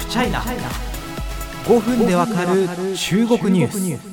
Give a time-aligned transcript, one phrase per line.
[0.00, 2.66] フチャイナ5分でわかる
[2.96, 4.09] 中国ニュース。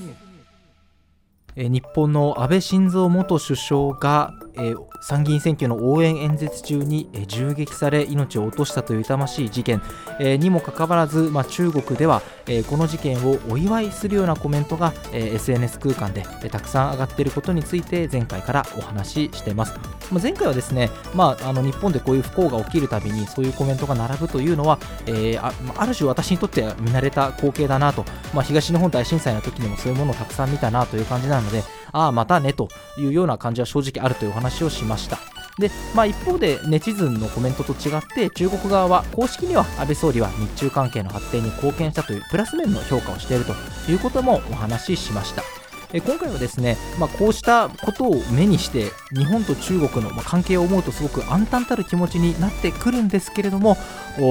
[1.57, 9.82] 日本の安倍晋三元首相がえ、参議院選挙の応援演説中に、え、銃撃され命を落としたという痛ましい事件、
[10.20, 19.74] え、にもかかわらず、まあ、中国では、えこの事件をお祝いするようなコメントが、え SNS 空間で、えたくさん上がっていることについて前回からお話ししています、
[20.11, 35.17] まあ、前回はですね、まあ、あの日本でこういう不幸が起きるたびにそういうコメントが並ぶというのは、えあある種私にとっては見慣れた光景だなと、まあ、東日本大震災の時にもそういうものをたくさん見たなという感じなんですのでああまたねというような感じは正直あるというお話をしました。
[35.59, 43.53] で、まあ、一方でネチズンのコメントと違って中国側は公式には安倍総理は日中関係の発展に貢献したというプラス面の評価をしていると
[43.92, 45.56] いうこともお話ししました。
[45.94, 53.78] え今回はですね、まあ、こうしたことを目にして日本と中国の関係を思うとすごく暗淡たる気持ちになってくるんですけれども、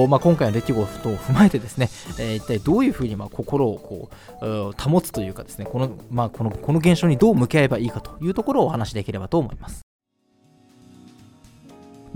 [0.07, 4.09] まあ、今回の出来事を踏まえてですね、えー、一体どういうふうにま心をこ
[4.41, 9.86] う保つというかですねこの,、まあ、このこの現象にどう向き合えばいいかというところをお話しできればと思います。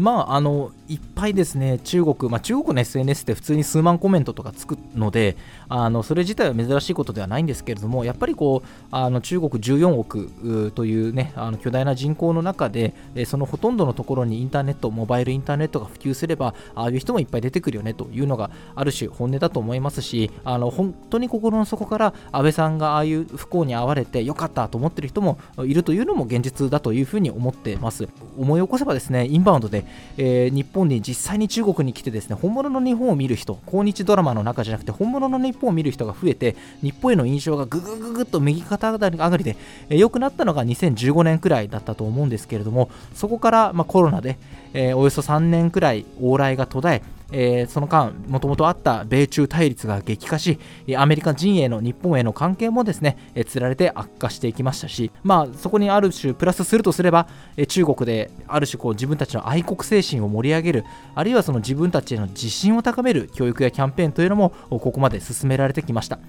[0.01, 5.37] まあ、あのいっぱいですね、中国、まあ、中国の SNS って普通に数万コメントとかつくので、
[5.69, 28.09] あのそれ自体は珍しいことではないんですけれども、やっぱりこうあの中国14億という、ね、あの巨大な人口の中で、そのほとんどのところにインターネット、モバイルインターネットが普及すれば、ああいう人もいっぱい出てくるよねというのがある種本音だと思いますし、あの本当に心の底から安倍さんがああいう不幸に遭われてよかったと思ってる人もいるというのも現実だというふうに思ってます。
[28.37, 29.85] 思い起こせばですね、インバウンドで
[30.17, 39.57] えー、日本に実際に中国に来てですね本物の日本を見る人抗日ドラマの中じゃなくて本物の日本を見る人が増えて日本への印象がぐぐぐぐっと右肩上がりで
[39.89, 44.37] 良、えー、くなったのが2015年くらいだったと思うんですけれどもそこから、まあ、コロナで、
[44.73, 50.59] えー、およそ3年くらい往来が途絶ええー、その間、もともとあった米中対立が激化し、
[50.97, 60.85] アメリカ陣営の日本への関係もですね、えー、つられて悪化していきましたし、まあ、そこにある種プラスするとすれば、えー、中国である種こう自分たちの愛国精神を盛り上げる、
[61.15, 66.19] あるいはその自分たちへの自信を高める教育やキャンペーンというのも、ここまで進められてきました。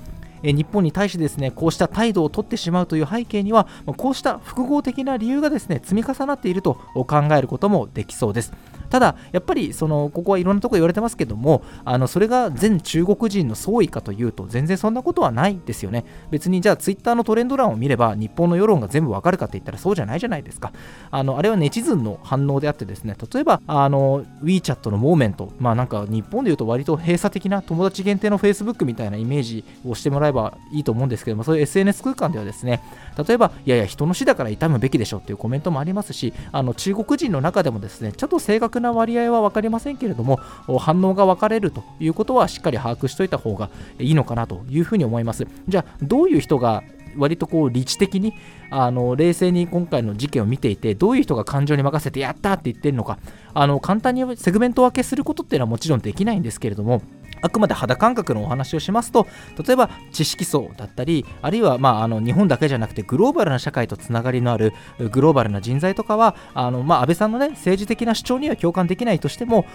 [0.42, 8.52] 日本に対してですねこうした態度を取ってしまうという背景にはこうした複合的な理由がですね積み重なっていると考えることもできそうです。
[8.92, 16.04] ただ、やっぱりそのここはいろんなところ言われてますけども、あのそれが全中国人の総意かというと、全然そんなことはないですよね。
[16.30, 20.74] 別にじゃあ、ツイッターのトレンド欄を見れば、日本の世論が全部わかるかって言ったらそうじゃないじゃないですか。
[21.10, 32.82] あのあれはネチズンの反応であってですね、例えば、あの WeChat のモーメント、まあなんか日本で言うと割と閉鎖的な友達限定の Facebook みたいなイメージをしてもらえばいいと思うんですけども、そういう SNS 空間ではですね、
[33.26, 40.38] 例えば、いやいや、人の死だから痛むべきでしょっていうコメントもありますし、あの中国人の中でもですね、ちょっと正確な割合は分かりませんけれども、
[40.78, 45.46] 反応が分かれるということはしっかり把握しておいた方がいいのかなというふうに思います。
[45.68, 46.82] じゃあ、どういう人が
[47.16, 48.34] 割とこう理知的に
[48.70, 53.18] あの冷静に今回の事件を見ていてどういう人が感情に任せてやったって言ってるのか
[53.54, 57.02] あの簡単にセグメント分けすることっていうのはもちろんできないんですけれども
[57.42, 59.26] あくまで肌感覚のお話をしますと
[59.66, 64.72] 例えば知識層だったりあるいは、まあ、あの日本だけじゃなくてグローバルな社会とつながりのある
[65.10, 69.66] グローバルな人材とかはあの、まあ、安倍さんの、ね、政治的な主張には共感できないとしても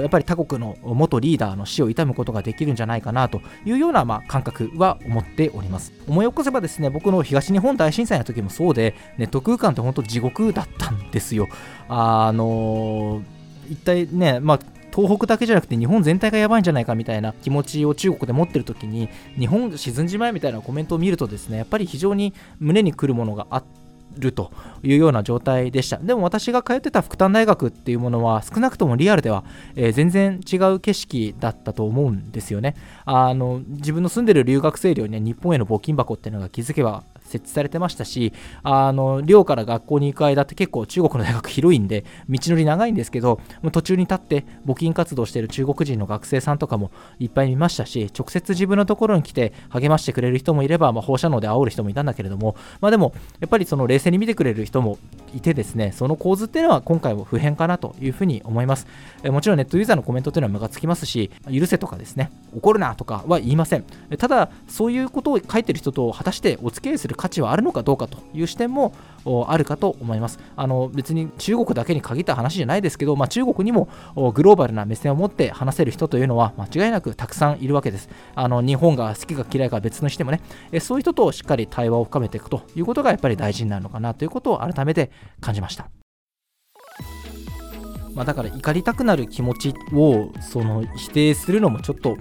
[0.00, 5.92] やっぱり他国の元リーダーの死を悼むことができるんじゃないかなというような、まあ、感覚は思っております。
[6.08, 11.48] 思い起こせばですね僕の東日本大震災の時もそうでネット空間って本当地獄だったんですよ。
[11.88, 13.22] あの
[13.70, 14.58] 一体ね、まあ、
[14.98, 23.88] 東北だけじゃなくて日本全体がやばいんじゃないかみたいな気持ちを中国で持ってる時に日本沈んじまえみたいなコメントを見るとですねやっぱり非常に胸にくるものがあって
[24.18, 24.50] ると
[24.82, 25.98] いうような状態でした。
[25.98, 29.44] でも私が通ってた福旦大学っていうものは少なくともリアルでは、
[29.76, 32.74] えー、全然違う景色だったと思うんですよね。
[33.04, 43.40] あの自分の住んでる留学生寮には日本への募金箱っていうのが気づけば設置されてましたし、あの寮から学校に行く間って結構中国の大学広いんで、道のり長いんですけど、
[43.72, 54.98] 途中に立って募金活動している中国人の学生さんとかもいっぱい見ましたし、直接自分のところに来て励ましてくれる人もいれば、まあ、放射能で煽る人もいたんだけれども、まあ、でも、やっぱりその冷静に見てくれる人も
[55.34, 58.86] いてですね、その構図っていうのは今回も普遍かなというふうに思います。
[59.22, 63.84] えもちろんネットユーザーのコメントっていうのはムカつきますし、許せとかですね、怒るなとかは言いません。
[64.18, 68.92] ただ、そういうことを書いてる人と果たしてお付き合いする価値はあるのかどうかという視点も
[69.46, 70.38] あるかと思います。
[70.56, 73.88] あの別に中国だけに限った話じゃないですけど、まあ、中国にも
[74.34, 78.08] グローバルな目線を持って話せる人というのは間違いなくたくさんいるわけです。
[78.34, 80.40] あの日本が好きか嫌いか別にしてもね、
[80.80, 85.10] そういう人としっかり対話を深めていくということがやっぱり大事になるのかなということを改めて
[85.40, 85.88] 感じました。
[88.14, 92.16] まあ、だから怒りたくなる気持ちをその否定するのもちょっと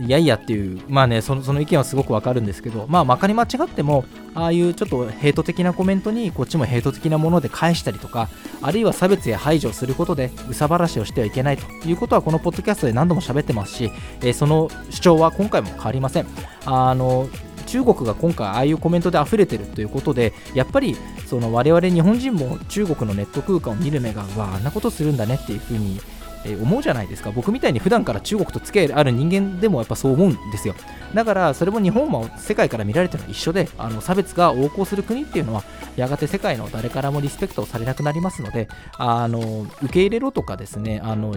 [0.00, 8.30] いやいやっていう、まあね、そのその意見はすごくわかるんですけど、まあ、まかに間違っても、ああいうちょっとヘイト的なコメントに、こっちもヘイト的なもので返したりとか、
[8.62, 13.92] あるいは差別や排除することで、憂さ晴らしをしてはいけないということは、このポッドキャストで何度も喋ってますし、
[14.22, 16.26] えー、その主張は今回も変わりません。
[16.64, 17.28] あの
[17.70, 20.96] 中国が今回ああいうコメントで溢れてるということでやっぱり
[21.28, 26.00] その我々日本人も中国のネット空間を見る目がわあんなことするんだねっていうふうに
[26.44, 27.30] え思うじゃないですか。
[27.30, 30.74] 僕みたいに普段から中国と付き合いある人間でもやっぱそう思うんですよ。
[31.14, 35.64] だからそれも日本も世界から見られてるのは一緒であの差別が横行する国っていうのは
[35.96, 41.34] やがて世界の誰からもリスペクトをされなくなりますのであの受け入れろとかですねあの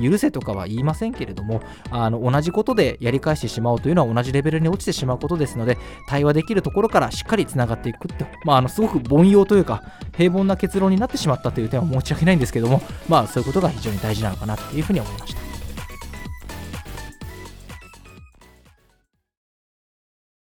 [0.00, 9.82] 許せとかは言いませんけれどもあの同じことでやり返してしまうというのは同じレベルに落ちてしまうことですので対話できるところからしっかりつながっていくって、まあ、あのすごく凡庸というか
[10.16, 15.51] 平凡な結論になってしまったという点は申し訳ないんですけどもまあそういうことが非常に大事なのかなというふうに思いました。